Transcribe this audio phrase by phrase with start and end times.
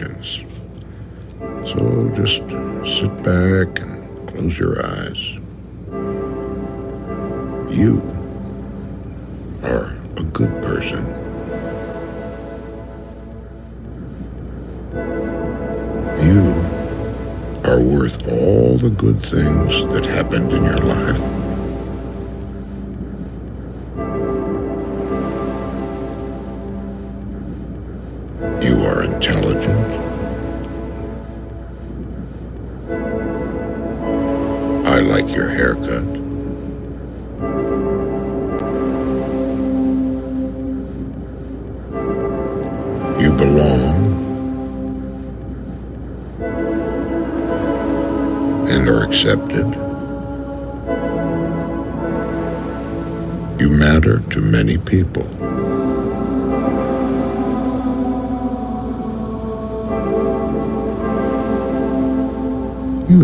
[0.00, 0.44] Affirmations.
[1.68, 2.38] So just
[2.98, 5.31] sit back and close your eyes.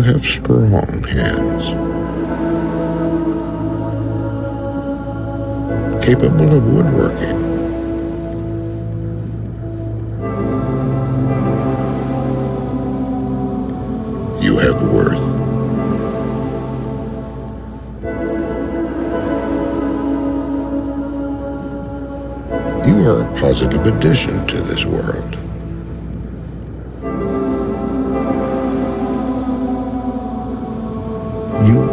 [0.09, 1.65] Have strong hands.
[6.03, 7.39] Capable of woodworking.
[14.41, 15.27] You have worth.
[22.87, 25.48] You are a positive addition to this world.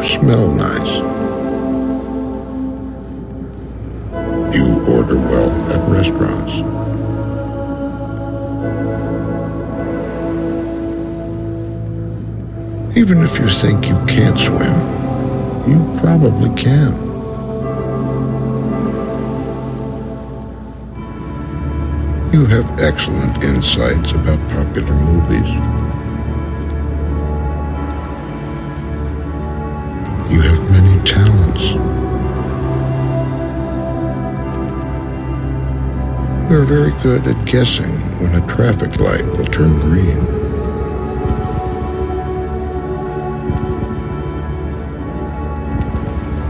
[0.06, 0.96] Smell nice.
[4.54, 6.52] You order well at restaurants.
[12.96, 14.76] Even if you think you can't swim,
[15.68, 16.94] you probably can.
[22.32, 25.85] You have excellent insights about popular movies.
[36.56, 40.16] You're very good at guessing when a traffic light will turn green.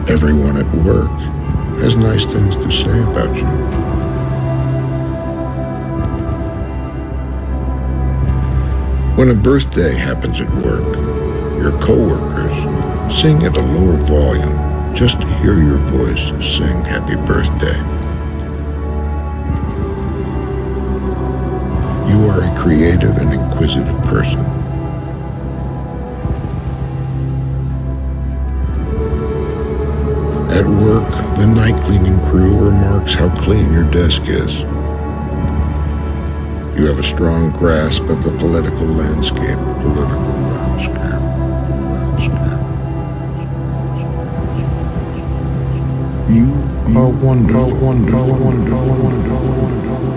[0.08, 1.10] Everyone at work
[1.80, 3.46] has nice things to say about you.
[9.16, 10.86] When a birthday happens at work,
[11.60, 17.95] your coworkers sing at a lower volume just to hear your voice sing happy birthday.
[22.66, 24.40] Creative and inquisitive person.
[30.50, 34.62] At work, the night cleaning crew remarks how clean your desk is.
[36.76, 39.58] You have a strong grasp of the political landscape.
[39.86, 41.22] Political landscape.
[46.28, 46.52] You
[46.98, 50.15] are wonderful, wonderful, wonderful, wonderful, wonderful.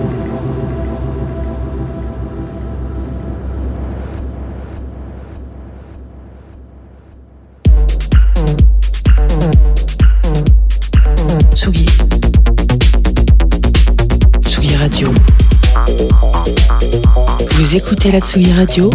[18.09, 18.91] Écoutez la Tsugi Radio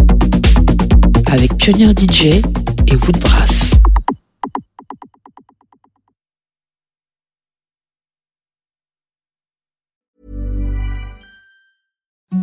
[1.31, 2.43] avec Pionnier DJ
[2.87, 3.71] et Woodbrass.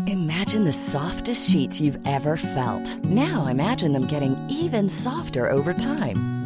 [0.08, 2.98] Imagine the softest sheets you've ever felt.
[3.06, 6.41] Now imagine them getting even softer over time.